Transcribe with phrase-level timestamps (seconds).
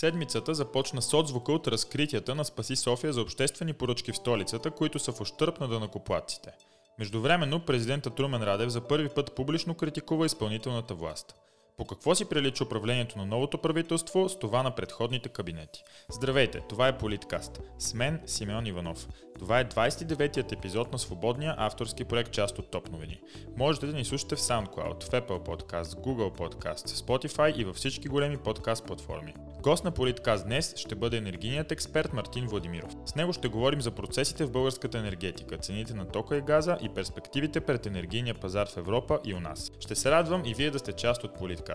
[0.00, 4.98] Седмицата започна с отзвука от разкритията на Спаси София за обществени поръчки в столицата, които
[4.98, 6.50] са в ощърп на дънакоплатците.
[6.98, 11.34] Междувременно президентът Румен Радев за първи път публично критикува изпълнителната власт.
[11.80, 15.82] По какво си прилича управлението на новото правителство с това на предходните кабинети?
[16.12, 17.60] Здравейте, това е Политкаст.
[17.78, 19.08] С мен Симеон Иванов.
[19.38, 23.20] Това е 29-тият епизод на свободния авторски проект част от Топ новини.
[23.56, 28.08] Можете да ни слушате в SoundCloud, в Apple Podcast, Google Podcast, Spotify и във всички
[28.08, 29.34] големи подкаст платформи.
[29.62, 32.92] Гост на Политкаст днес ще бъде енергийният експерт Мартин Владимиров.
[33.06, 36.88] С него ще говорим за процесите в българската енергетика, цените на тока и газа и
[36.88, 39.72] перспективите пред енергийния пазар в Европа и у нас.
[39.80, 41.69] Ще се радвам и вие да сте част от Политкаст.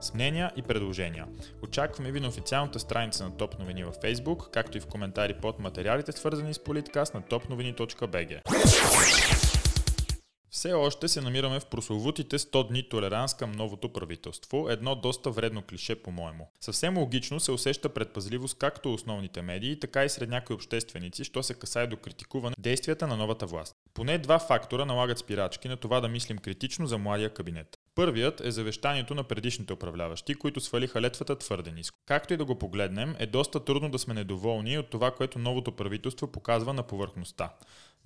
[0.00, 1.26] С мнения и предложения.
[1.62, 5.58] Очакваме ви на официалната страница на Топ новини във Facebook, както и в коментари под
[5.58, 8.40] материалите свързани с Политкаст на topnovini.bg.
[10.52, 15.62] Все още се намираме в прословутите 100 дни толеранс към новото правителство, едно доста вредно
[15.62, 16.48] клише по-моему.
[16.60, 21.54] Съвсем логично се усеща предпазливост както основните медии, така и сред някои общественици, що се
[21.54, 23.74] касае до критикуване действията на новата власт.
[23.94, 27.79] Поне два фактора налагат спирачки на това да мислим критично за младия кабинет.
[27.94, 31.98] Първият е завещанието на предишните управляващи, които свалиха летвата твърде ниско.
[32.06, 35.72] Както и да го погледнем, е доста трудно да сме недоволни от това, което новото
[35.72, 37.52] правителство показва на повърхността.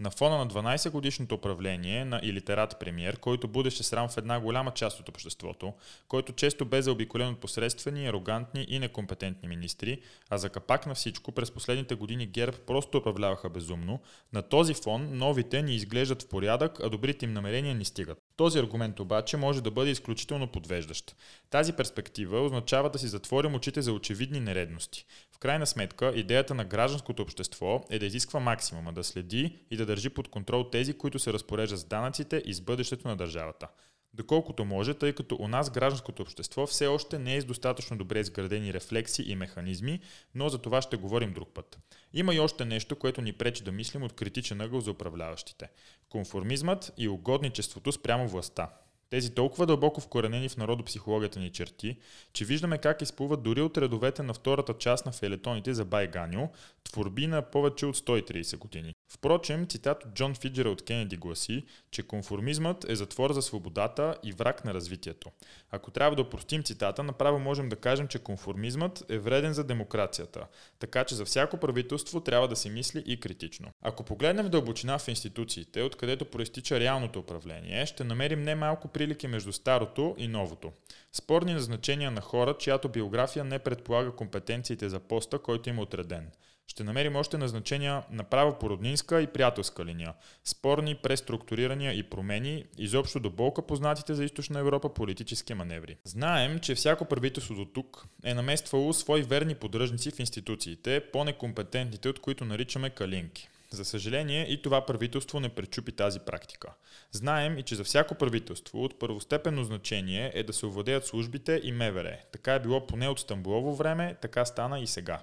[0.01, 4.71] На фона на 12 годишното управление на илитерат премиер, който будеше срам в една голяма
[4.71, 5.73] част от обществото,
[6.09, 10.01] който често бе заобиколен от посредствени, арогантни и некомпетентни министри,
[10.31, 14.01] а за капак на всичко през последните години ГЕРБ просто управляваха безумно,
[14.33, 18.19] на този фон новите ни изглеждат в порядък, а добрите им намерения ни стигат.
[18.37, 21.17] Този аргумент обаче може да бъде изключително подвеждащ.
[21.51, 25.07] Тази перспектива означава да си затворим очите за очевидни нередности.
[25.33, 29.84] В крайна сметка, идеята на гражданското общество е да изисква максимума, да следи и да
[29.87, 33.69] държи под контрол тези, които се разпореждат с данъците и с бъдещето на държавата.
[34.15, 38.21] Доколкото може, тъй като у нас гражданското общество все още не е с достатъчно добре
[38.21, 40.01] изградени рефлекси и механизми,
[40.35, 41.79] но за това ще говорим друг път.
[42.13, 45.71] Има и още нещо, което ни пречи да мислим от критичен ъгъл за управляващите.
[46.09, 48.71] Конформизмът и угодничеството спрямо властта.
[49.11, 51.97] Тези толкова дълбоко вкоренени в народопсихологията ни черти,
[52.33, 56.49] че виждаме как изплуват дори от редовете на втората част на фелетоните за Байганю,
[56.85, 58.95] творби на повече от 130 години.
[59.15, 64.33] Впрочем, цитат от Джон Фиджера от Кенеди гласи, че конформизмът е затвор за свободата и
[64.33, 65.31] враг на развитието.
[65.71, 70.47] Ако трябва да простим цитата, направо можем да кажем, че конформизмът е вреден за демокрацията,
[70.79, 73.71] така че за всяко правителство трябва да се мисли и критично.
[73.83, 79.53] Ако погледнем в дълбочина в институциите, откъдето проистича реалното управление, ще намерим немалко прилики между
[79.53, 80.73] старото и новото.
[81.13, 86.31] Спорни назначения на хора, чиято биография не предполага компетенциите за поста, който им е отреден–
[86.67, 93.21] ще намерим още назначения направо по роднинска и приятелска линия, спорни преструктурирания и промени, изобщо
[93.21, 95.97] до болка познатите за източна Европа политически маневри.
[96.05, 102.21] Знаем, че всяко правителство до тук е намествало свои верни поддръжници в институциите, по-некомпетентните, от
[102.21, 103.49] които наричаме калинки.
[103.75, 106.69] За съжаление и това правителство не пречупи тази практика.
[107.13, 111.73] Знаем и че за всяко правителство от първостепенно значение е да се овладеят службите и
[111.73, 112.17] МВР.
[112.33, 115.21] Така е било поне от Стамбулово време, така стана и сега.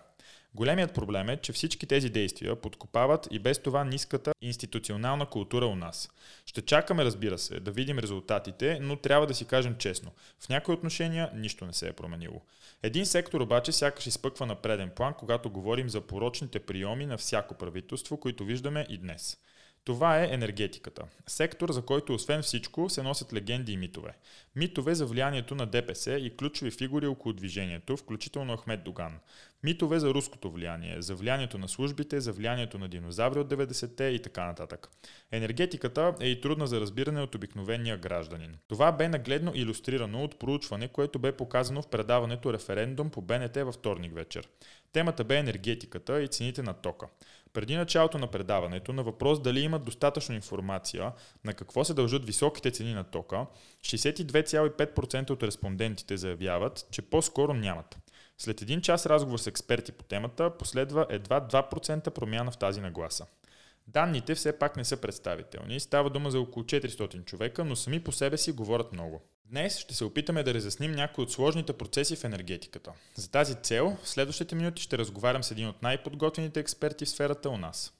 [0.55, 5.75] Големият проблем е, че всички тези действия подкопават и без това ниската институционална култура у
[5.75, 6.09] нас.
[6.45, 10.11] Ще чакаме, разбира се, да видим резултатите, но трябва да си кажем честно.
[10.39, 12.41] В някои отношения нищо не се е променило.
[12.83, 17.53] Един сектор обаче сякаш изпъква на преден план, когато говорим за порочните приеми на всяко
[17.53, 19.37] правителство, които виждаме и днес.
[19.83, 21.03] Това е енергетиката.
[21.27, 24.17] Сектор, за който освен всичко се носят легенди и митове.
[24.55, 29.19] Митове за влиянието на ДПС и ключови фигури около движението, включително Ахмед Доган.
[29.63, 34.21] Митове за руското влияние, за влиянието на службите, за влиянието на динозаври от 90-те и
[34.21, 34.89] така нататък.
[35.31, 38.57] Енергетиката е и трудна за разбиране от обикновения гражданин.
[38.67, 43.75] Това бе нагледно иллюстрирано от проучване, което бе показано в предаването Референдум по БНТ във
[43.75, 44.47] вторник вечер.
[44.93, 47.07] Темата бе енергетиката и цените на тока.
[47.53, 51.11] Преди началото на предаването, на въпрос дали имат достатъчно информация
[51.45, 53.45] на какво се дължат високите цени на тока,
[53.81, 57.97] 62,5% от респондентите заявяват, че по-скоро нямат.
[58.37, 63.25] След един час разговор с експерти по темата, последва едва 2% промяна в тази нагласа.
[63.87, 65.79] Данните все пак не са представителни.
[65.79, 69.21] Става дума за около 400 човека, но сами по себе си говорят много.
[69.51, 72.91] Днес ще се опитаме да разясним някои от сложните процеси в енергетиката.
[73.15, 77.49] За тази цел, в следващите минути ще разговарям с един от най-подготвените експерти в сферата
[77.49, 77.93] у нас.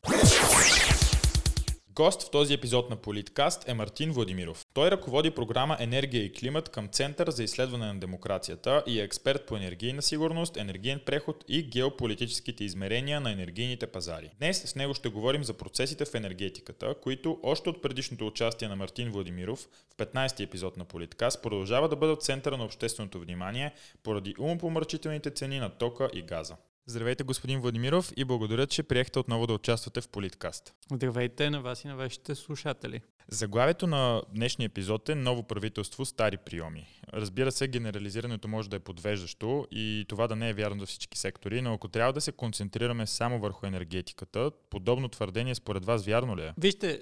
[1.96, 4.66] Гост в този епизод на Политкаст е Мартин Владимиров.
[4.74, 9.46] Той ръководи програма Енергия и климат към Център за изследване на демокрацията и е експерт
[9.46, 14.30] по енергийна сигурност, енергиен преход и геополитическите измерения на енергийните пазари.
[14.40, 18.76] Днес с него ще говорим за процесите в енергетиката, които още от предишното участие на
[18.76, 23.74] Мартин Владимиров в 15-ти епизод на Политкаст продължава да бъдат центъра на общественото внимание
[24.04, 26.56] поради умопомърчителните цени на тока и газа.
[26.86, 30.74] Здравейте, господин Владимиров, и благодаря, че приехте отново да участвате в Политкаст.
[30.94, 33.02] Здравейте на вас и на вашите слушатели.
[33.28, 36.88] Заглавието на днешния епизод е Ново правителство, стари приеми.
[37.14, 41.18] Разбира се, генерализирането може да е подвеждащо и това да не е вярно за всички
[41.18, 46.38] сектори, но ако трябва да се концентрираме само върху енергетиката, подобно твърдение според вас вярно
[46.38, 46.54] ли е?
[46.58, 47.02] Вижте,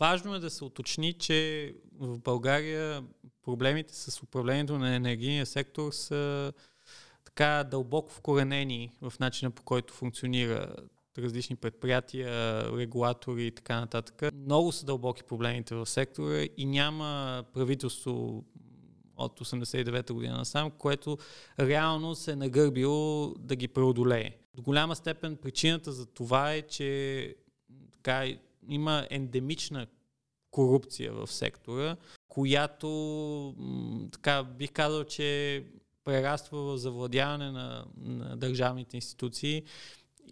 [0.00, 3.04] важно е да се уточни, че в България
[3.44, 6.52] проблемите с управлението на енергийния сектор са
[7.38, 10.74] така дълбоко вкоренени в начина по който функционира
[11.18, 14.34] различни предприятия, регулатори и така нататък.
[14.34, 18.44] Много са дълбоки проблемите в сектора и няма правителство
[19.16, 21.18] от 89-та година насам, което
[21.60, 24.30] реално се е нагърбило да ги преодолее.
[24.54, 27.34] До голяма степен причината за това е, че
[27.92, 28.26] така,
[28.68, 29.86] има ендемична
[30.50, 31.96] корупция в сектора,
[32.28, 33.54] която
[34.12, 35.64] така бих казал, че
[36.08, 39.62] прераства в завладяване на, на държавните институции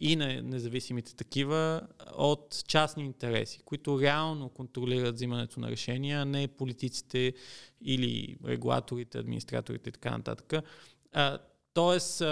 [0.00, 1.81] и на независимите такива
[2.17, 7.34] от частни интереси, които реално контролират взимането на решения, а не политиците
[7.81, 10.64] или регулаторите, администраторите и така нататък.
[11.12, 11.38] А,
[11.75, 12.22] тоест,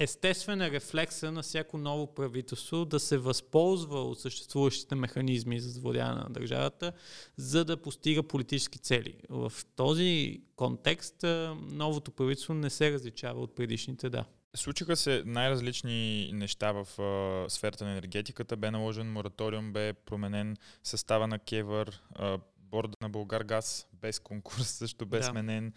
[0.00, 6.20] естествен е рефлекса на всяко ново правителство да се възползва от съществуващите механизми за завладяване
[6.20, 6.92] на държавата,
[7.36, 9.14] за да постига политически цели.
[9.28, 11.24] В този контекст
[11.60, 14.24] новото правителство не се различава от предишните, да.
[14.54, 18.56] Случиха се най-различни неща в а, сферата на енергетиката.
[18.56, 24.68] Бе наложен мораториум, бе променен състава на Кевър, а, борда на Българ Газ без конкурс
[24.68, 25.24] също бе да.
[25.24, 25.72] сменен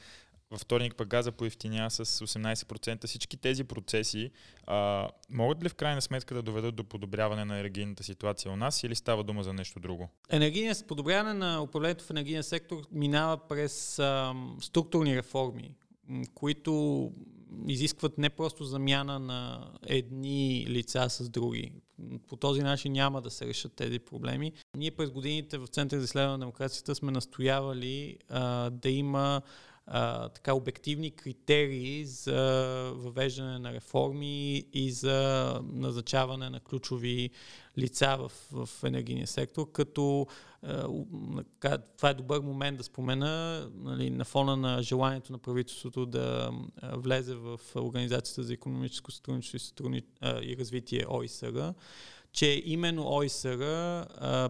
[0.52, 3.08] във вторник пък газа поевтиня с 18%.
[3.08, 4.32] Всички тези процеси
[4.68, 8.84] а, могат ли в крайна сметка да доведат до подобряване на енергийната ситуация у нас
[8.84, 10.10] или става дума за нещо друго?
[10.30, 15.72] Енергийният подобряване на управлението в енергийния сектор минава през а, структурни реформи,
[16.34, 17.12] които
[17.68, 21.72] изискват не просто замяна на едни лица с други.
[22.28, 24.54] По този начин няма да се решат тези проблеми.
[24.78, 29.42] Ние през годините в Център за изследване на демокрацията сме настоявали а, да има
[29.86, 32.42] а, така обективни критерии за
[32.96, 37.30] въвеждане на реформи и за назначаване на ключови
[37.78, 40.28] лица в, в енергийния сектор, като
[40.62, 40.88] а,
[41.98, 46.52] това е добър момент да спомена нали, на фона на желанието на правителството да
[46.94, 50.02] влезе в Организацията за економическо сътрудничество и, сътрудни,
[50.42, 51.74] и развитие ОИСР
[52.34, 53.60] че именно ОИСР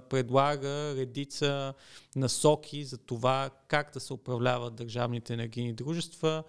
[0.09, 1.73] предлага редица
[2.15, 6.43] насоки за това как да се управляват държавните енергийни дружества,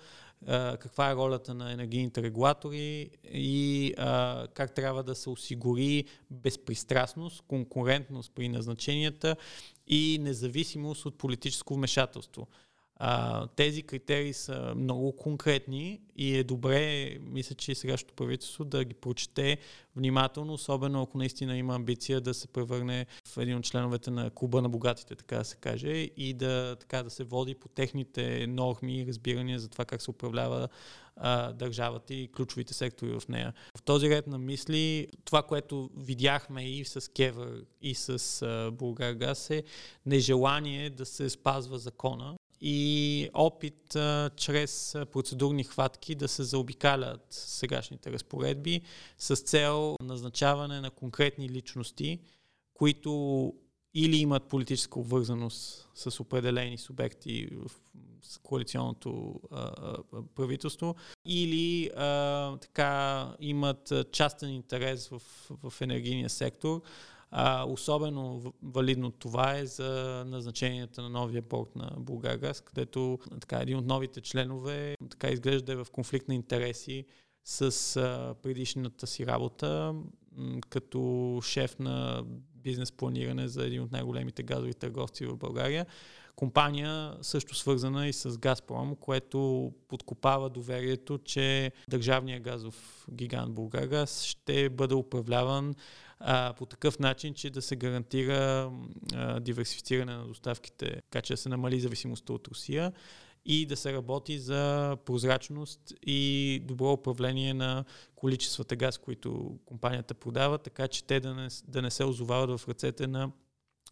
[0.81, 3.95] каква е ролята на енергийните регулатори и
[4.55, 9.37] как трябва да се осигури безпристрастност, конкурентност при назначенията
[9.87, 12.47] и независимост от политическо вмешателство.
[12.97, 18.95] А, тези критерии са много конкретни и е добре, мисля, че сегашното правителство да ги
[18.95, 19.59] прочете
[19.97, 24.63] внимателно, особено ако наистина има амбиция да се превърне в един от членовете на клуба
[24.63, 28.99] на богатите, така да се каже, и да, така, да се води по техните норми
[28.99, 30.69] и разбирания за това как се управлява
[31.17, 33.53] а, държавата и ключовите сектори в нея.
[33.79, 39.51] В този ред на мисли, това, което видяхме и с Кевър, и с а, Булгаргаз
[39.51, 39.63] е
[40.07, 48.13] нежелание да се спазва закона и опит а, чрез процедурни хватки да се заобикалят сегашните
[48.13, 48.81] разпоредби
[49.19, 52.19] с цел назначаване на конкретни личности,
[52.75, 53.53] които
[53.95, 57.71] или имат политическа обвързаност с определени субекти в
[58.43, 59.73] коалиционното а,
[60.35, 60.95] правителство,
[61.27, 65.23] или а, така имат частен интерес в,
[65.63, 66.83] в енергийния сектор,
[67.37, 73.77] а, особено валидно това е за назначенията на новия борт на Булгаргаз, където така, един
[73.77, 77.05] от новите членове така изглежда е в конфликт на интереси
[77.45, 79.95] с а, предишната си работа
[80.37, 82.25] м, като шеф на
[82.55, 85.87] бизнес планиране за един от най-големите газови търговци в България.
[86.37, 94.69] Компания също свързана и с Газпром, което подкопава доверието, че държавният газов гигант Булгаргаз ще
[94.69, 95.75] бъде управляван
[96.27, 98.71] а, по такъв начин, че да се гарантира
[99.15, 102.93] а, диверсифициране на доставките, така че да се намали зависимостта от Русия
[103.45, 107.85] и да се работи за прозрачност и добро управление на
[108.17, 112.69] количествата газ, които компанията продава, така че те да не, да не се озовават в
[112.69, 113.31] ръцете на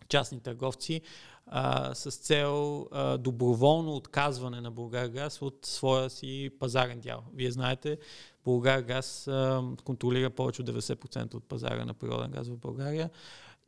[0.09, 1.01] частни търговци
[1.47, 7.25] а, с цел а, доброволно отказване на Българгаз от своя си пазарен дял.
[7.35, 7.99] Вие знаете,
[8.45, 13.11] Българгаз а, контролира повече от 90% от пазара на природен газ в България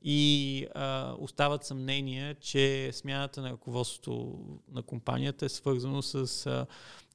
[0.04, 4.38] и а, остават съмнения, че смяната на ръководството
[4.73, 6.66] на компанията е свързано с а,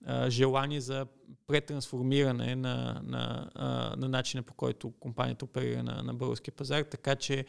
[0.06, 1.06] а, желание за
[1.48, 7.16] претрансформиране на, на, а, на начина по който компанията оперира на, на българския пазар, така
[7.16, 7.46] че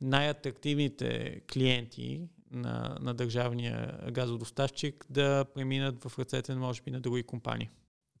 [0.00, 7.68] най-атрактивните клиенти на, на държавния газодоставчик да преминат в ръцете, може би, на други компании.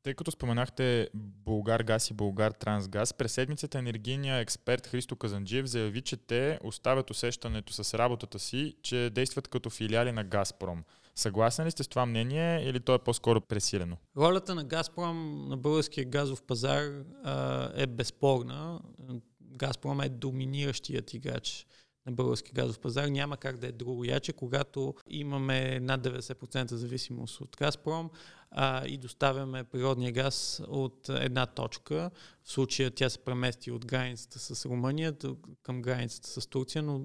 [0.02, 6.00] Тъй като споменахте Българ Газ и Българ Трансгаз, през седмицата енергийният експерт Христо Казанджиев заяви,
[6.00, 10.84] че те оставят усещането с работата си, че действат като филиали на Газпром.
[11.14, 13.96] Съгласен ли сте с това мнение или то е по-скоро пресилено?
[14.16, 16.82] Ролята на Газпром на българския газов пазар
[17.24, 18.80] а, е безспорна.
[19.40, 21.66] Газпром е доминиращият играч
[22.10, 23.08] на български газов пазар.
[23.08, 28.10] Няма как да е друго яче, когато имаме над 90% зависимост от Газпром
[28.50, 32.10] а, и доставяме природния газ от една точка.
[32.44, 35.16] В случая тя се премести от границата с Румъния
[35.62, 36.98] към границата с Турция, но,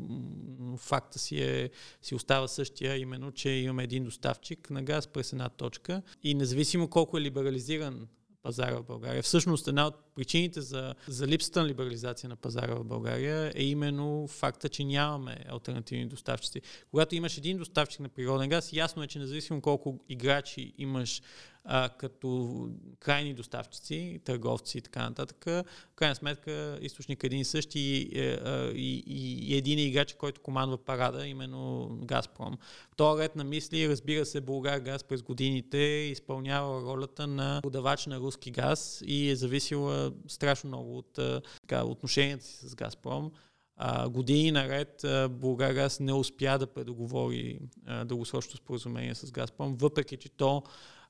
[0.60, 1.70] но факта си, е,
[2.02, 6.88] си остава същия, именно, че имаме един доставчик на газ през една точка и независимо
[6.88, 8.08] колко е либерализиран
[8.46, 9.24] пазара в България.
[9.24, 14.28] Всъщност една от причините за, за липсата на либерализация на пазара в България е именно
[14.28, 16.62] факта, че нямаме альтернативни доставчици.
[16.92, 21.22] Когато имаш един доставчик на природен газ, ясно е, че независимо колко играчи имаш
[21.66, 22.60] а, като
[23.00, 28.20] крайни доставчици, търговци и така нататък, в крайна сметка източник е един и същи и,
[28.20, 28.40] е,
[28.76, 32.58] и, и, и един играч, който командва парада, именно Газпром.
[32.92, 38.06] В този ред на мисли, разбира се, Българ газ през годините изпълнява ролята на подавач
[38.06, 41.20] на руски газ и е зависила страшно много от
[41.62, 43.32] така, отношенията си с Газпром.
[43.78, 47.60] А, години наред Българгаз не успя да предоговори
[48.06, 50.64] дългосрочно споразумение с Газпром, въпреки че то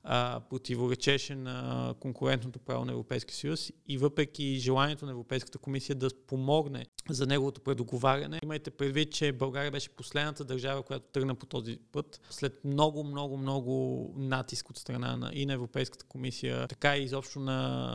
[0.08, 6.08] а, противоречеше на конкурентното право на Европейския съюз и въпреки желанието на Европейската комисия да
[6.26, 11.78] помогне за неговото предоговаряне, имайте предвид, че България беше последната държава, която тръгна по този
[11.92, 12.20] път.
[12.30, 17.40] След много, много, много натиск от страна на, и на Европейската комисия, така и изобщо
[17.40, 17.90] на,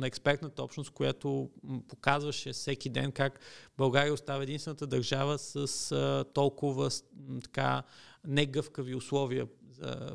[0.00, 1.50] на експертната общност, която
[1.88, 3.40] показваше всеки ден как
[3.78, 6.90] България остава единствената държава с а, толкова
[7.44, 7.82] така
[8.24, 9.46] негъвкави условия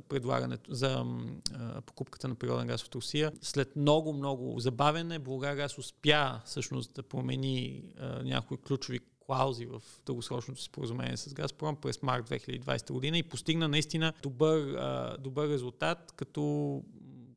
[0.10, 1.06] предлагането, за
[1.86, 3.32] покупката на природен газ от Русия.
[3.42, 7.84] След много, много забавене, Българгаз успя всъщност да промени
[8.24, 14.14] някои ключови клаузи в дългосрочното споразумение с Газпром през март 2020 година и постигна наистина
[14.24, 14.78] добър,
[15.20, 16.84] добър резултат, като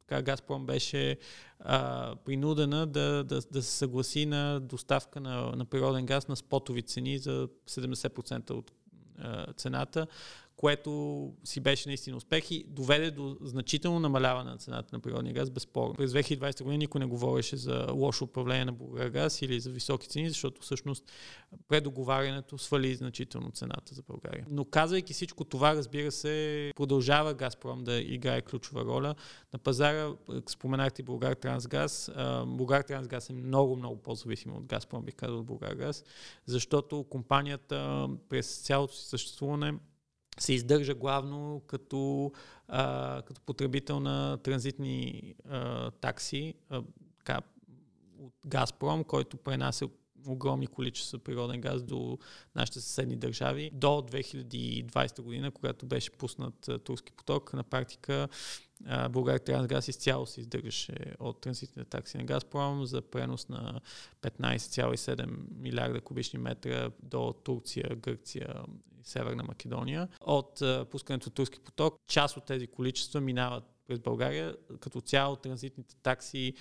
[0.06, 1.18] така Газпром беше
[1.58, 6.82] а, принудена да, да, да се съгласи на доставка на, на природен газ на спотови
[6.82, 8.72] цени за 70% от
[9.56, 10.06] цената,
[10.60, 15.50] което си беше наистина успех и доведе до значително намаляване на цената на природния газ,
[15.50, 15.94] безспорно.
[15.94, 20.28] През 2020 година никой не говореше за лошо управление на Българгаз или за високи цени,
[20.28, 21.12] защото всъщност
[21.68, 24.46] предоговарянето свали значително цената за България.
[24.50, 29.14] Но казвайки всичко това, разбира се, продължава Газпром да играе ключова роля.
[29.52, 30.12] На пазара,
[30.46, 32.10] споменахте Българ Трансгаз,
[32.46, 36.04] Българ Трансгаз е много, много по-зависим от Газпром, бих казал от Българгаз,
[36.46, 39.74] защото компанията през цялото си съществуване
[40.40, 42.32] се издържа главно като,
[42.68, 46.82] а, като потребител на транзитни а, такси а,
[47.18, 47.40] така,
[48.18, 49.88] от Газпром, който пренася
[50.26, 52.18] огромни количества природен газ до
[52.54, 53.70] нашите съседни държави.
[53.74, 58.28] До 2020 година, когато беше пуснат а, турски поток, на практика
[59.10, 63.80] България Трансгаз изцяло се издържаше от транзитните такси на Газпром за пренос на
[64.22, 68.54] 15,7 милиарда кубични метра до Турция, Гърция
[69.02, 70.08] Северна Македония.
[70.20, 74.56] От пускането турски поток, част от тези количества минават през България.
[74.80, 76.54] Като цяло транзитните такси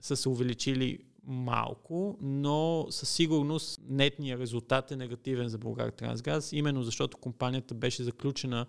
[0.00, 6.82] са се увеличили малко, но със сигурност нетният резултат е негативен за Българ Трансгаз, именно
[6.82, 8.66] защото компанията беше заключена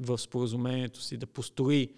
[0.00, 1.92] в споразумението си да построи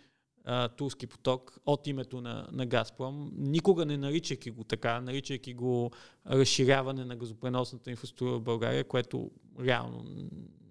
[0.44, 5.90] а, турски поток от името на, на Газпром, никога не наричайки го така, наричайки го
[6.26, 10.04] разширяване на газопреносната инфраструктура в България, което реално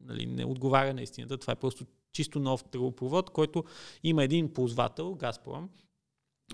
[0.10, 1.38] нали, не отговаря на истината.
[1.38, 3.64] Това е просто чисто нов тръбопровод, който
[4.04, 5.70] има един ползвател, Газпром,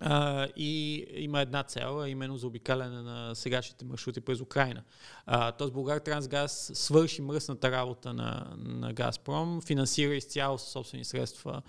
[0.02, 4.84] Uh, и има една цел, а именно за обикаляне на сегашните маршрути през Украина.
[5.28, 11.62] Uh, Тоест Българ Трансгаз свърши мръсната работа на, на Газпром, финансира изцяло със собствени средства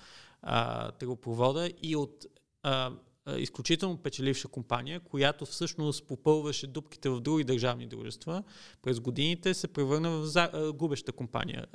[0.98, 2.26] тръбопровода и от
[2.62, 2.92] а,
[3.36, 8.42] изключително печеливша компания, която всъщност попълваше дупките в други държавни дружества,
[8.82, 11.66] през годините се превърна в за, губеща компания.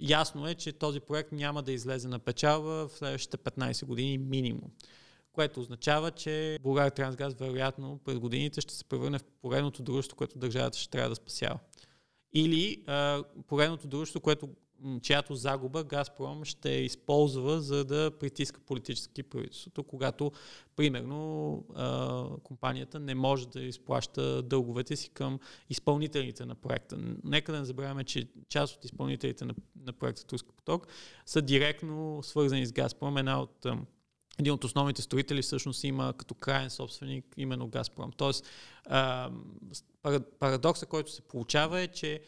[0.00, 4.70] Ясно е, че този проект няма да излезе на печалба в следващите 15 години минимум
[5.38, 10.38] което означава, че Българ Трансгаз вероятно през годините ще се превърне в поредното дружество, което
[10.38, 11.58] държавата ще трябва да спасява.
[12.32, 14.48] Или а, поредното дружество, което
[15.02, 20.32] чиято загуба Газпром ще използва, за да притиска политически правителството, когато,
[20.76, 21.64] примерно,
[22.42, 25.38] компанията не може да изплаща дълговете си към
[25.70, 26.98] изпълнителите на проекта.
[27.24, 29.54] Нека да не забравяме, че част от изпълнителите на,
[29.84, 30.86] на проекта Турски поток
[31.26, 33.16] са директно свързани с Газпром.
[33.16, 33.66] Една от
[34.38, 38.12] един от основните строители всъщност има като крайен собственик именно Газпром.
[38.16, 38.46] Тоест,
[40.38, 42.20] парадокса, който се получава е, че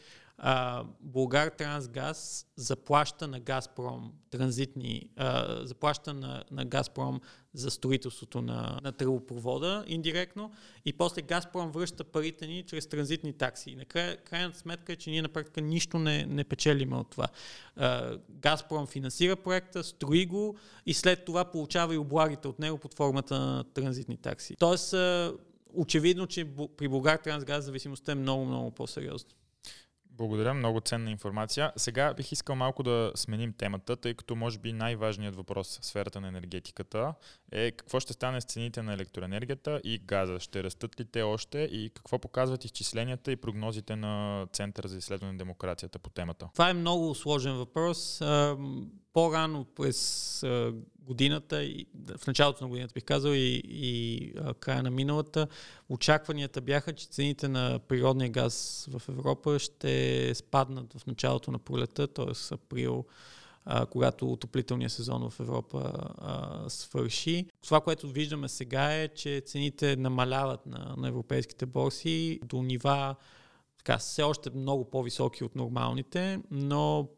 [1.01, 7.21] Българ Трансгаз заплаща на Газпром транзитни, а, заплаща на, на Газпром
[7.53, 10.51] за строителството на, на тръбопровода индиректно
[10.85, 13.71] и после Газпром връща парите ни чрез транзитни такси.
[13.71, 17.27] И накрая, крайната сметка е, че ние на практика нищо не, не печелиме от това.
[17.75, 20.55] А, Газпром финансира проекта, строи го
[20.85, 24.55] и след това получава и облагите от него под формата на транзитни такси.
[24.59, 25.33] Тоест, а,
[25.73, 29.29] очевидно, че при Българ Трансгаз зависимостта е много, много по-сериозна.
[30.21, 31.71] Благодаря, много ценна информация.
[31.75, 36.21] Сега бих искал малко да сменим темата, тъй като може би най-важният въпрос в сферата
[36.21, 37.13] на енергетиката
[37.51, 40.39] е какво ще стане с цените на електроенергията и газа.
[40.39, 45.31] Ще растат ли те още и какво показват изчисленията и прогнозите на Центъра за изследване
[45.31, 46.49] на демокрацията по темата?
[46.53, 48.21] Това е много сложен въпрос.
[49.13, 50.43] По-рано през
[50.99, 51.67] годината,
[52.17, 55.47] в началото на годината бих казал и, и края на миналата,
[55.89, 62.07] очакванията бяха, че цените на природния газ в Европа ще спаднат в началото на пролета,
[62.07, 62.53] т.е.
[62.53, 63.05] април,
[63.65, 67.45] а, когато отоплителният сезон в Европа а, свърши.
[67.63, 73.15] Това, което виждаме сега е, че цените намаляват на, на европейските борси до нива
[73.77, 77.09] така, все още много по-високи от нормалните, но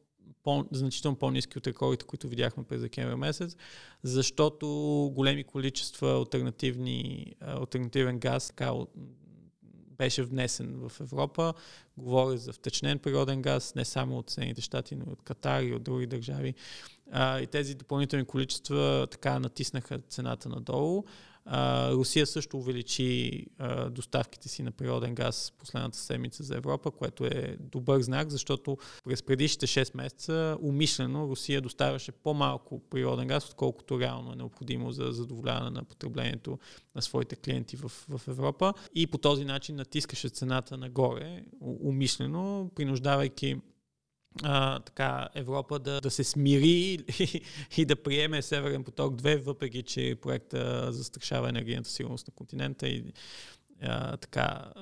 [0.43, 3.55] по, значително по-низки от рекордите, които видяхме през декември месец,
[4.03, 4.67] защото
[5.15, 6.25] големи количества
[7.43, 8.73] альтернативен газ така,
[10.03, 11.53] беше внесен в Европа.
[11.97, 15.73] Говоря за втечнен природен газ, не само от Съединените щати, но и от Катар и
[15.73, 16.53] от други държави.
[17.11, 21.03] А, и тези допълнителни количества така натиснаха цената надолу.
[21.45, 27.25] А, Русия също увеличи а, доставките си на природен газ последната седмица за Европа, което
[27.25, 33.99] е добър знак, защото през предишните 6 месеца умишлено Русия доставяше по-малко природен газ, отколкото
[33.99, 36.59] реално е необходимо за задоволяване на потреблението
[36.95, 38.73] на своите клиенти в, в Европа.
[38.95, 43.57] И по този начин натискаше цената нагоре, умишлено, принуждавайки
[44.43, 46.99] а, така, Европа да, да се смири
[47.77, 53.03] и, да приеме Северен поток 2, въпреки че проекта застрашава енергийната сигурност на континента и
[53.81, 54.81] а, така а,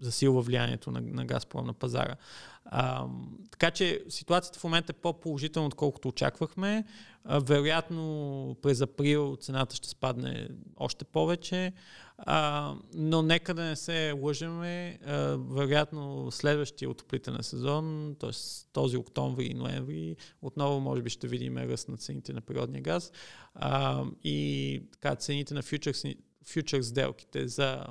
[0.00, 2.16] засилва влиянието на, на Газпром на пазара.
[2.64, 3.06] А,
[3.50, 6.84] така че ситуацията в момента е по-положителна, отколкото очаквахме.
[7.24, 11.72] А, вероятно през април цената ще спадне още повече,
[12.18, 14.98] а, но нека да не се лъжеме.
[15.06, 18.30] А, вероятно следващия отоплителен сезон, т.е.
[18.72, 23.12] този октомври и ноември, отново може би ще видим ръст на цените на природния газ
[23.54, 26.04] а, и така цените на фьючерс,
[26.44, 27.86] фьючерс сделките за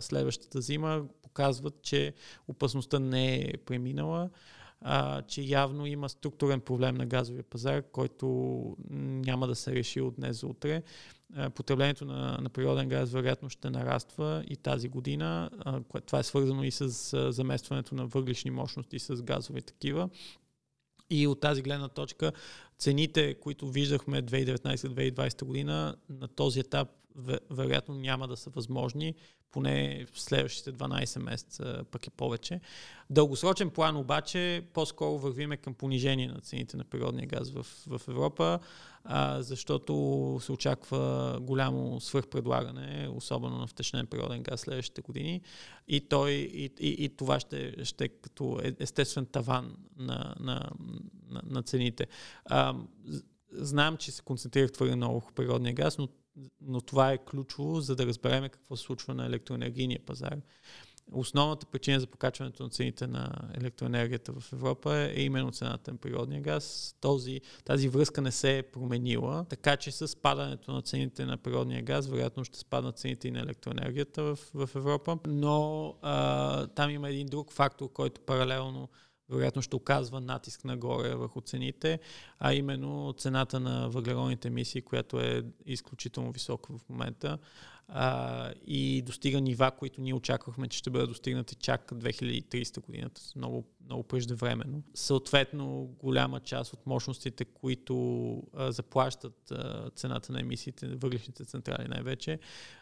[0.00, 1.02] следващата зима
[1.36, 2.14] показват, че
[2.48, 4.30] опасността не е преминала,
[4.80, 8.26] а, че явно има структурен проблем на газовия пазар, който
[8.90, 10.82] няма да се реши от днес за утре.
[11.54, 15.50] Потреблението на, на природен газ вероятно ще нараства и тази година.
[16.06, 20.08] Това е свързано и с заместването на въглишни мощности с газови такива.
[21.10, 22.32] И от тази гледна точка
[22.78, 26.88] цените, които виждахме 2019-2020 година, на този етап
[27.50, 29.14] вероятно няма да са възможни,
[29.50, 32.60] поне в следващите 12 месеца, пък и повече.
[33.10, 38.58] Дългосрочен план обаче по-скоро вървиме към понижение на цените на природния газ в, в Европа,
[39.04, 39.92] а, защото
[40.42, 45.40] се очаква голямо свърхпредлагане, особено на втечнен природен газ следващите години.
[45.88, 50.70] И, той, и, и, и това ще, ще е като е, естествен таван на, на,
[51.30, 52.06] на, на цените.
[52.44, 52.74] А,
[53.52, 56.08] знам, че се концентрирах твърде много в природния газ, но
[56.60, 60.36] но това е ключово, за да разберем какво се случва на електроенергийния пазар.
[61.12, 66.40] Основната причина за покачването на цените на електроенергията в Европа е именно цената на природния
[66.40, 66.96] газ.
[67.00, 71.82] Този, тази връзка не се е променила, така че с падането на цените на природния
[71.82, 75.18] газ, вероятно ще спаднат цените и на електроенергията в, в Европа.
[75.26, 78.88] Но а, там има един друг фактор, който паралелно
[79.28, 81.98] вероятно ще оказва натиск нагоре върху цените,
[82.38, 87.38] а именно цената на въглеродните емисии, която е изключително висока в момента
[87.88, 93.64] а, и достига нива, които ние очаквахме, че ще бъдат достигнати чак 2030 годината, много,
[93.84, 94.82] много преждевременно.
[94.94, 102.38] Съответно, голяма част от мощностите, които а, заплащат а, цената на емисиите, въглишните централи най-вече,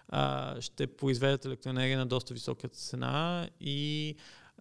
[0.09, 4.17] а, ще произведат електроенергия на доста висока цена и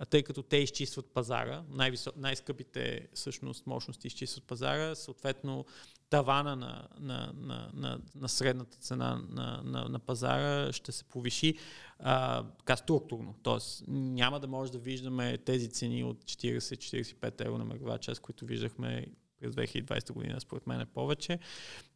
[0.10, 5.66] тъй като те изчистват пазара, най-висок, най-скъпите всъщност мощности изчистват пазара, съответно
[6.10, 11.58] тавана на, на, на, на, на средната цена на, на, на пазара ще се повиши
[12.00, 13.36] а, така структурно.
[13.44, 18.46] Тоест няма да може да виждаме тези цени от 40-45 евро на мегаватт час, които
[18.46, 19.08] виждахме
[19.44, 21.40] през 2020 година, според мен е повече.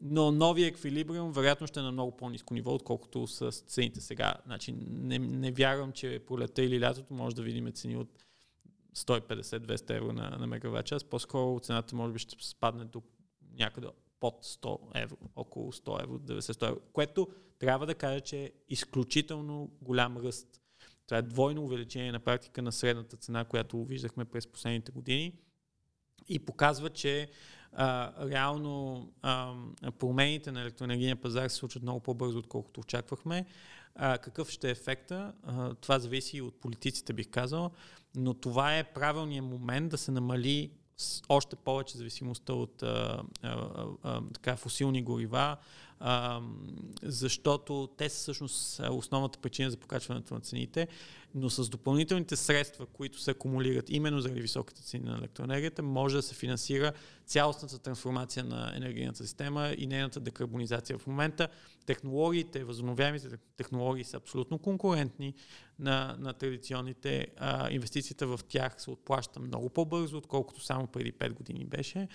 [0.01, 4.35] Но новия еквилибриум вероятно ще е на много по-низко ниво, отколкото с цените сега.
[4.45, 8.09] Значи, не, не вярвам, че пролета или лятото може да видим цени от
[8.95, 11.03] 150-200 евро на, на мегаватт час.
[11.03, 13.01] По-скоро цената може би ще спадне до
[13.59, 13.87] някъде
[14.19, 17.27] под 100 евро, около 100 евро, 90-100 евро, което
[17.59, 20.61] трябва да кажа, че е изключително голям ръст.
[21.05, 25.33] Това е двойно увеличение на практика на средната цена, която виждахме през последните години
[26.29, 27.29] и показва, че
[27.73, 29.53] а, реално а,
[29.99, 33.45] промените на електроенергийния пазар се случват много по-бързо, отколкото очаквахме.
[33.95, 35.33] А, какъв ще е ефекта?
[35.43, 37.71] А, това зависи и от политиците, бих казал,
[38.15, 40.71] но това е правилният момент да се намали
[41.29, 45.57] още повече зависимостта от а, а, а, така, фусилни горива,
[45.99, 46.41] а,
[47.03, 50.87] защото те са всъщност основната причина за покачването на цените,
[51.35, 56.21] но с допълнителните средства, които се акумулират именно заради високите цени на електроенергията, може да
[56.21, 56.93] се финансира
[57.25, 60.97] цялостната трансформация на енергийната система и нейната декарбонизация.
[60.97, 61.47] В момента
[61.85, 65.33] технологиите, възобновяемите технологии са абсолютно конкурентни
[65.79, 67.27] на, на традиционните.
[67.37, 72.07] А, инвестицията в тях се отплаща много по-бързо, отколкото само преди 5 години беше.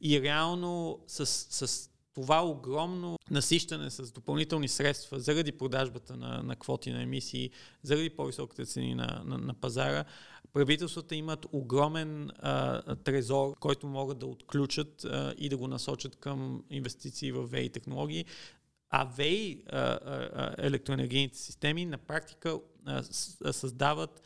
[0.00, 6.90] И реално с, с това огромно насищане с допълнителни средства заради продажбата на, на квоти
[6.90, 7.50] на емисии,
[7.82, 10.04] заради по-високите цени на, на, на пазара,
[10.52, 16.64] правителствата имат огромен а, трезор, който могат да отключат а, и да го насочат към
[16.70, 18.24] инвестиции в ВЕИ технологии.
[18.90, 19.64] А ВЕИ
[20.58, 22.58] електроенергийните системи на практика
[23.52, 24.22] създават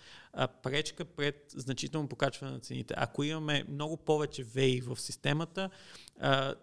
[0.62, 2.94] пречка пред значително покачване на цените.
[2.96, 5.70] Ако имаме много повече ВЕИ в системата,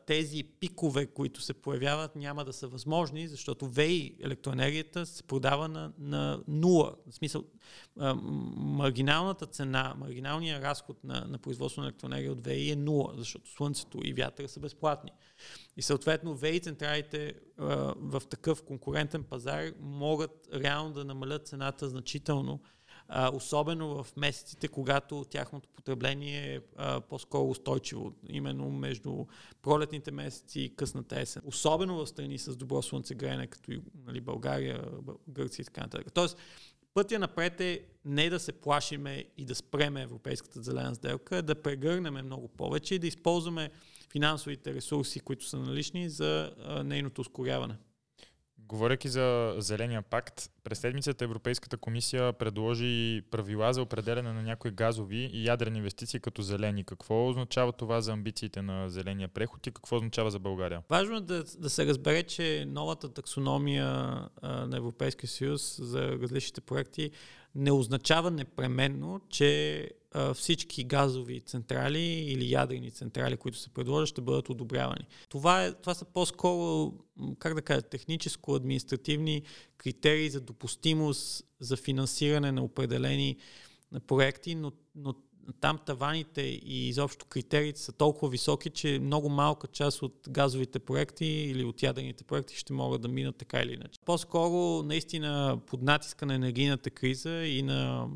[0.06, 5.92] тези пикове, които се появяват, няма да са възможни, защото ВЕИ електроенергията се продава на,
[6.00, 6.96] на нула.
[7.10, 7.44] В смисъл,
[8.56, 14.00] маргиналната цена, маргиналният разход на, на производство на електроенергия от ВЕИ е нула, защото слънцето
[14.04, 15.12] и вятъра са безплатни.
[15.78, 17.34] И съответно ВЕИ централите
[17.96, 22.60] в такъв конкурентен пазар могат реално да намалят цената значително
[23.14, 29.26] а, особено в месеците, когато тяхното потребление е а, по-скоро устойчиво, именно между
[29.62, 31.42] пролетните месеци и късната есен.
[31.46, 34.84] Особено в страни с добро слънцегреене, като и нали, България,
[35.28, 36.14] Гърция и така нататък.
[36.14, 36.38] Тоест,
[36.94, 42.26] пътя напред е не да се плашиме и да спреме европейската зелена сделка, да прегърнем
[42.26, 43.70] много повече и да използваме
[44.12, 47.76] финансовите ресурси, които са налични за а, нейното ускоряване.
[48.72, 55.30] Говоряки за Зеления пакт, през седмицата Европейската комисия предложи правила за определяне на някои газови
[55.34, 56.84] и ядрени инвестиции като зелени.
[56.84, 60.82] Какво означава това за амбициите на зеления преход и какво означава за България?
[60.90, 63.88] Важно е да, да се разбере, че новата таксономия
[64.42, 67.12] а, на Европейския съюз за различните проекти
[67.56, 69.90] не означава непременно, че
[70.34, 75.08] всички газови централи или ядрени централи, които се предложат, ще бъдат одобрявани.
[75.30, 76.94] Това, е, това са по-скоро,
[77.40, 79.44] как да кажа, техническо-административни
[79.78, 83.38] критерии за допустимост за финансиране на определени
[84.08, 85.16] проекти, но, но
[85.60, 91.26] там таваните и изобщо критериите са толкова високи, че много малка част от газовите проекти
[91.26, 94.00] или от ядрените проекти ще могат да минат така или иначе.
[94.06, 98.08] По-скоро наистина под натиска на енергийната криза и на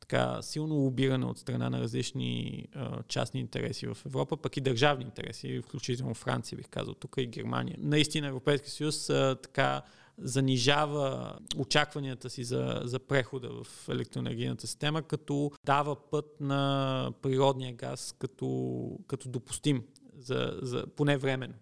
[0.00, 5.04] така силно лобиране от страна на различни а, частни интереси в Европа, пък и държавни
[5.04, 7.76] интереси, включително Франция, бих казал, тук и Германия.
[7.78, 9.82] Наистина Европейския съюз а, така
[10.18, 18.14] занижава очакванията си за, за прехода в електроенергийната система, като дава път на природния газ
[18.18, 19.84] като, като допустим,
[20.18, 21.54] за, за, поне временно,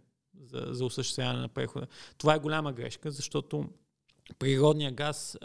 [0.45, 1.87] за, за осъществяване на прехода.
[2.19, 3.69] Това е голяма грешка, защото
[4.39, 5.39] природния газ,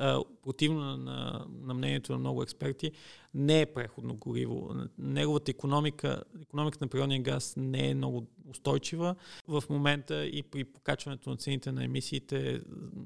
[0.44, 2.92] противно на, на мнението на много експерти,
[3.34, 4.76] не е преходно гориво.
[4.98, 9.16] Неговата економика, економиката на природния газ не е много устойчива.
[9.48, 12.62] В момента и при покачването на цените на емисиите,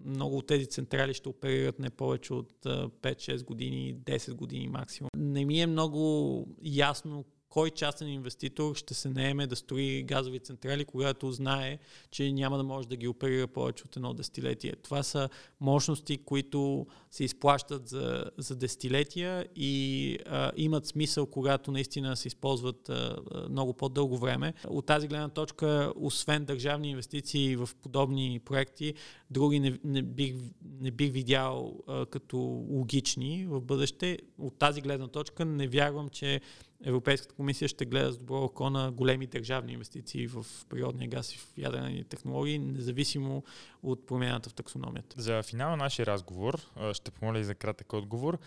[0.05, 5.09] много от тези централи ще оперират не повече от 5-6 години, 10 години максимум.
[5.17, 10.85] Не ми е много ясно кой частен инвеститор ще се наеме да строи газови централи,
[10.85, 11.79] когато знае,
[12.11, 14.73] че няма да може да ги оперира повече от едно десетилетие.
[14.83, 15.29] Това са
[15.61, 22.89] мощности, които се изплащат за, за десетилетия и а, имат смисъл, когато наистина се използват
[22.89, 23.17] а,
[23.49, 24.53] много по-дълго време.
[24.67, 28.93] От тази гледна точка, освен държавни инвестиции в подобни проекти,
[29.29, 30.35] други не, не, бих,
[30.79, 32.37] не бих видял а, като
[32.69, 34.19] логични в бъдеще.
[34.37, 36.41] От тази гледна точка не вярвам, че
[36.85, 41.37] Европейската комисия ще гледа с добро око на големи държавни инвестиции в природния газ и
[41.37, 43.43] в ядрени технологии, независимо
[43.83, 45.21] от промяната в таксономията.
[45.21, 46.61] За финал на нашия разговор,
[46.93, 48.39] ще помоля и за кратък отговор,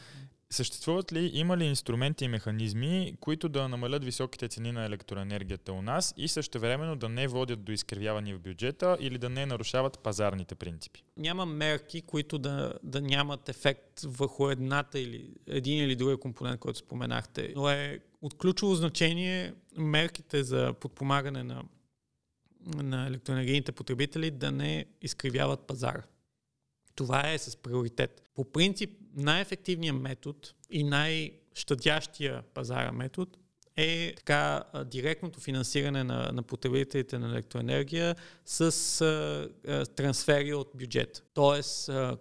[0.50, 5.82] Съществуват ли, има ли инструменти и механизми, които да намалят високите цени на електроенергията у
[5.82, 10.54] нас и същевременно да не водят до изкривяване в бюджета или да не нарушават пазарните
[10.54, 11.02] принципи?
[11.16, 16.78] Няма мерки, които да, да нямат ефект върху едната или един или другия компонент, който
[16.78, 17.52] споменахте.
[17.56, 21.64] Но е от ключово значение мерките за подпомагане на,
[22.66, 26.02] на електроенергийните потребители да не изкривяват пазара.
[26.94, 28.22] Това е с приоритет.
[28.34, 30.38] По принцип, най-ефективният метод
[30.70, 33.30] и най-щадящия пазара метод
[33.76, 38.60] е така директното финансиране на, на потребителите на електроенергия с
[39.00, 41.24] а, а, трансфери от бюджет.
[41.34, 42.16] Тоест, а,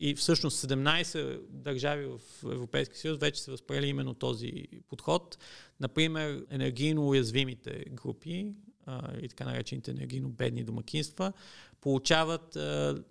[0.00, 5.38] и всъщност 17 държави в Европейския съюз вече са възприели именно този подход.
[5.80, 8.54] Например, енергийно уязвимите групи
[8.86, 11.32] а, и така наречените енергийно бедни домакинства
[11.80, 13.02] получават а,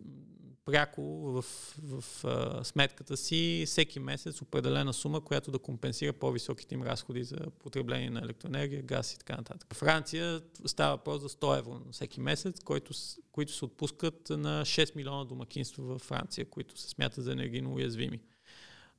[0.65, 1.41] пряко в,
[1.83, 7.37] в, в сметката си всеки месец определена сума, която да компенсира по-високите им разходи за
[7.59, 9.73] потребление на електроенергия, газ и така нататък.
[9.73, 12.93] В Франция става въпрос за 100 евро всеки месец, който,
[13.31, 18.19] които се отпускат на 6 милиона домакинства във Франция, които се смятат за енергийно уязвими.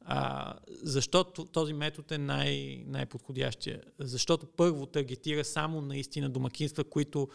[0.09, 3.83] А, защо този метод е най- най-подходящия?
[3.99, 7.29] Защото първо таргетира само наистина домакинства, които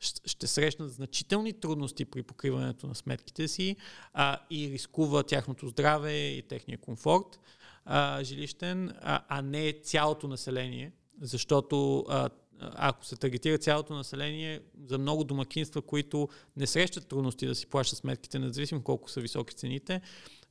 [0.00, 3.76] ще срещнат значителни трудности при покриването на сметките си
[4.12, 7.40] а, и рискува тяхното здраве и техния комфорт
[7.84, 12.30] а, жилищен, а, а не цялото население, защото а,
[12.60, 17.98] ако се таргетира цялото население, за много домакинства, които не срещат трудности да си плащат
[17.98, 20.00] сметките, независимо колко са високи цените,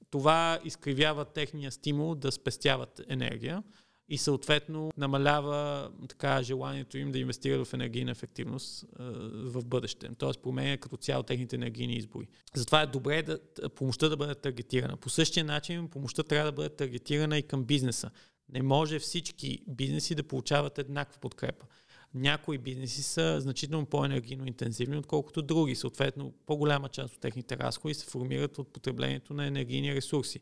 [0.10, 3.63] това изкривява техния стимул да спестяват енергия
[4.10, 10.10] и съответно намалява така желанието им да инвестират в енергийна ефективност а, в бъдеще.
[10.18, 12.28] Тоест променя като цяло техните енергийни избори.
[12.56, 13.39] Затова е добре да,
[13.76, 14.98] помощта да бъде таргетирана.
[14.98, 18.12] По същия начин помощта трябва да бъде таргетирана и към бизнеса.
[18.54, 21.65] Не може всички бизнеси да получават еднаква подкрепа.
[22.13, 25.76] Някои бизнеси са значително по-енергийно интензивни, отколкото други.
[25.76, 30.39] Съответно, по-голяма част от техните разходи се формират от потреблението на енергийни ресурси.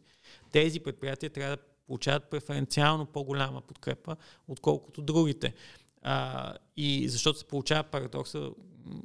[0.52, 4.16] Тези предприятия трябва да получават преференциално по-голяма подкрепа,
[4.48, 5.54] отколкото другите.
[6.02, 8.52] А, и защото се получава парадокса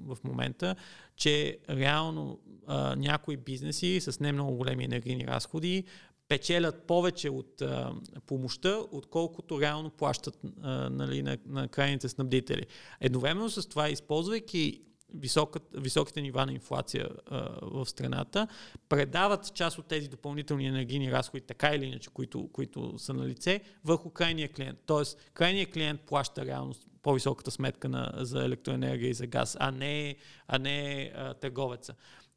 [0.06, 0.76] в момента,
[1.16, 5.84] че реално а, някои бизнеси с не много големи енергийни разходи
[6.28, 7.92] печелят повече от а,
[8.26, 12.66] помощта, отколкото реално плащат а, нали, на, на крайните снабдители.
[13.00, 14.82] Едновременно с това, използвайки
[15.14, 18.48] високът, високите нива на инфлация а, в страната,
[18.88, 23.60] предават част от тези допълнителни енергийни разходи, така или иначе, които, които са на лице,
[23.84, 24.78] върху крайния клиент.
[24.86, 30.16] Тоест, крайният клиент плаща реално по-високата сметка на, за електроенергия и за газ, а не,
[30.46, 31.94] а не а, търговеца.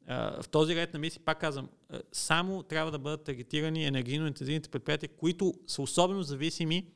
[0.08, 1.68] в този ред на мисли, пак казвам,
[2.12, 6.86] само трябва да бъдат таргетирани енергийно интензивните предприятия, които са особено зависими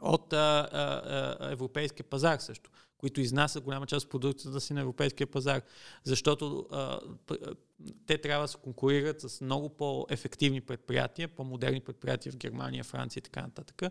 [0.00, 2.70] от а, а, европейския пазар също
[3.04, 5.62] които изнасят голяма част от продукцията си на европейския пазар,
[6.04, 7.00] защото а,
[8.06, 13.22] те трябва да се конкурират с много по-ефективни предприятия, по-модерни предприятия в Германия, Франция и
[13.22, 13.82] така нататък,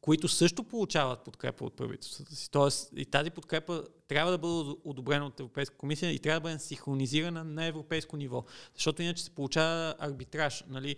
[0.00, 2.50] които също получават подкрепа от правителствата си.
[2.50, 6.58] Тоест и тази подкрепа трябва да бъде одобрена от Европейска комисия и трябва да бъде
[6.58, 8.44] синхронизирана на европейско ниво.
[8.74, 10.64] Защото иначе се получава арбитраж.
[10.68, 10.96] Нали?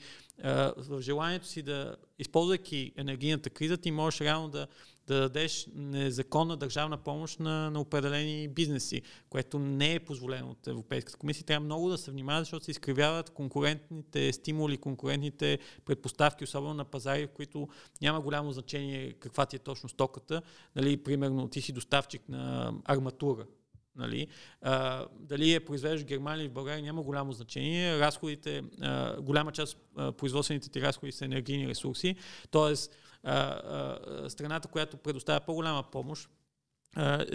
[0.77, 4.67] В желанието си да, използвайки енергийната криза, ти можеш реално да
[5.07, 11.19] да дадеш незаконна държавна помощ на, на определени бизнеси, което не е позволено от Европейската
[11.19, 11.45] комисия.
[11.45, 17.27] Трябва много да се внимава, защото се изкривяват конкурентните стимули, конкурентните предпоставки, особено на пазари,
[17.27, 17.69] в които
[18.03, 20.43] няма голямо значение каква ти е точно стоката.
[20.77, 23.47] Нали, примерно ти си доставчик на арматура,
[23.97, 24.27] Нали?
[24.63, 27.99] А, дали е произвеждаш в Германия или в България няма голямо значение.
[27.99, 32.17] Разходите, а, голяма част от производствените ти разходи са енергийни ресурси.
[32.51, 36.31] Тоест, а, а, страната, която предоставя по-голяма помощ,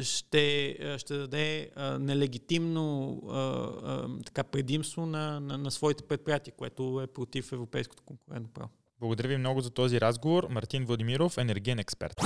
[0.02, 7.02] ще, ще даде а, нелегитимно а, а, така предимство на, на, на своите предприятия, което
[7.02, 8.70] е против европейското конкурентно право.
[9.00, 10.48] Благодаря ви много за този разговор.
[10.50, 12.22] Мартин Владимиров, енергиен експерт.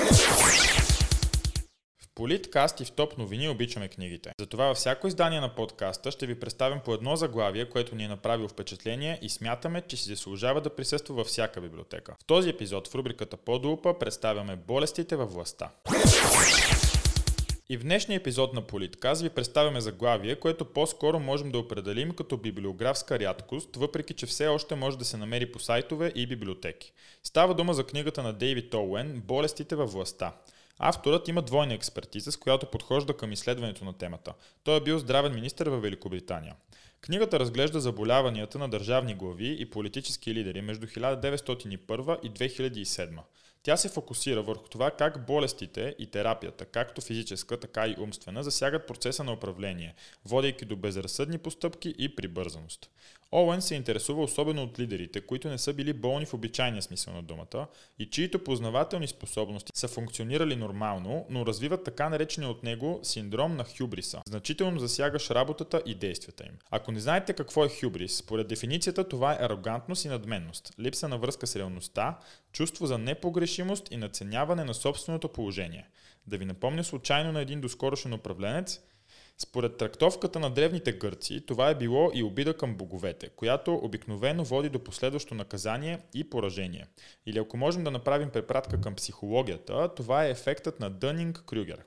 [2.16, 4.32] Политкаст и в топ новини обичаме книгите.
[4.40, 8.08] Затова във всяко издание на подкаста ще ви представим по едно заглавие, което ни е
[8.08, 12.16] направило впечатление и смятаме, че си заслужава да присъства във всяка библиотека.
[12.22, 15.70] В този епизод в рубриката Подлупа представяме болестите във властта.
[17.70, 22.38] И в днешния епизод на Политказ ви представяме заглавие, което по-скоро можем да определим като
[22.38, 26.94] библиографска рядкост, въпреки че все още може да се намери по сайтове и библиотеки.
[27.24, 30.34] Става дума за книгата на Дейвид Оуен «Болестите във властта».
[30.80, 34.34] Авторът има двойна експертиза, с която подхожда към изследването на темата.
[34.64, 36.56] Той е бил здравен министр в Великобритания.
[37.06, 43.20] Книгата разглежда заболяванията на държавни глави и политически лидери между 1901 и 2007.
[43.64, 48.88] Тя се фокусира върху това как болестите и терапията, както физическа, така и умствена, засягат
[48.88, 52.90] процеса на управление, водейки до безразсъдни постъпки и прибързаност.
[53.32, 57.24] Оуен се интересува особено от лидерите, които не са били болни в обичайния смисъл на
[57.24, 57.68] думата
[58.00, 63.66] и чието познавателни способности са функционирали нормално, но развиват така наречения от него синдром на
[63.78, 66.54] хюбриса, значително засягащ работата и действията им.
[66.72, 71.18] Ако не знаете какво е хюбрис, според дефиницията това е арогантност и надменност, липса на
[71.18, 72.20] връзка с реалността,
[72.52, 75.88] чувство за непогрешимост и наценяване на собственото положение.
[76.28, 78.80] Да ви напомня случайно на един доскорошен управленец–
[79.38, 84.70] според трактовката на древните гърци, това е било и обида към боговете, която обикновено води
[84.70, 86.88] до последващо наказание и поражение.
[87.26, 91.78] Или ако можем да направим препратка към психологията, това е ефектът на Дънинг-Крюгер.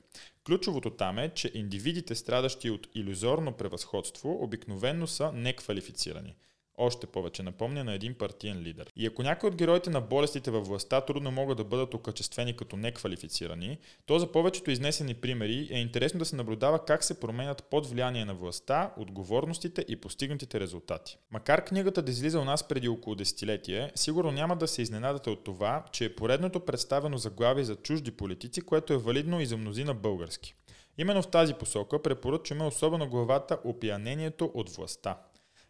[0.48, 6.36] Ключовото там е, че индивидите, страдащи от иллюзорно превъзходство, обикновенно са неквалифицирани
[6.78, 8.92] още повече напомня на един партиен лидер.
[8.96, 12.76] И ако някои от героите на болестите във властта трудно могат да бъдат окачествени като
[12.76, 17.86] неквалифицирани, то за повечето изнесени примери е интересно да се наблюдава как се променят под
[17.86, 21.18] влияние на властта, отговорностите и постигнатите резултати.
[21.30, 25.44] Макар книгата да излиза у нас преди около десетилетие, сигурно няма да се изненадате от
[25.44, 29.94] това, че е поредното представено заглавие за чужди политици, което е валидно и за мнозина
[29.94, 30.54] български.
[30.98, 35.18] Именно в тази посока препоръчваме особено главата Опиянението от властта.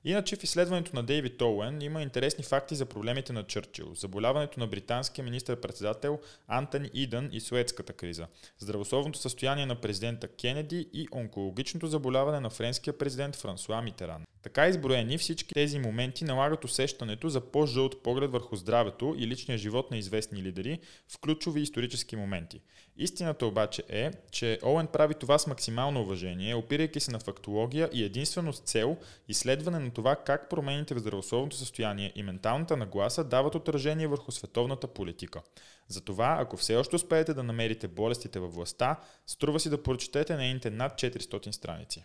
[0.05, 4.67] Иначе в изследването на Дейвид Оуен има интересни факти за проблемите на Чърчил, заболяването на
[4.67, 8.27] британския министр-председател Антони Идън и Суетската криза,
[8.59, 14.25] здравословното състояние на президента Кенеди и онкологичното заболяване на френския президент Франсуа Митеран.
[14.43, 19.91] Така изброени всички тези моменти налагат усещането за по-жълт поглед върху здравето и личния живот
[19.91, 22.61] на известни лидери в ключови исторически моменти.
[22.97, 28.05] Истината обаче е, че Оуен прави това с максимално уважение, опирайки се на фактология и
[28.05, 28.97] единствено с цел
[29.29, 34.87] изследване на това как промените в здравословното състояние и менталната нагласа дават отражение върху световната
[34.87, 35.41] политика.
[35.89, 38.97] Затова, ако все още успеете да намерите болестите във властта,
[39.27, 42.05] струва си да прочетете нейните над 400 страници.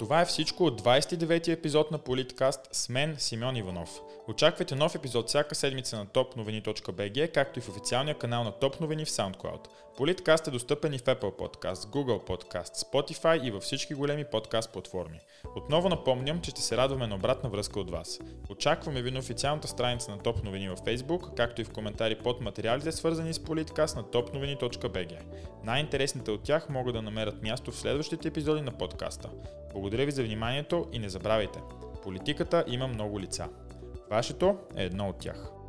[0.00, 4.00] Това е всичко от 29-ти епизод на Политкаст с мен Симеон Иванов.
[4.28, 9.04] Очаквайте нов епизод всяка седмица на topnovini.bg, както и в официалния канал на Топ новини
[9.04, 9.66] в SoundCloud.
[10.00, 14.72] Политкаст е достъпен и в Apple Podcast, Google Podcast, Spotify и във всички големи подкаст
[14.72, 15.20] платформи.
[15.56, 18.20] Отново напомням, че ще се радваме на обратна връзка от вас.
[18.50, 22.40] Очакваме ви на официалната страница на Топ новини в Facebook, както и в коментари под
[22.40, 25.18] материалите свързани с Политкаст на topnovini.bg.
[25.64, 29.30] Най-интересните от тях могат да намерят място в следващите епизоди на подкаста.
[29.72, 31.58] Благодаря ви за вниманието и не забравяйте,
[32.02, 33.48] политиката има много лица.
[34.10, 35.59] Вашето е едно от тях.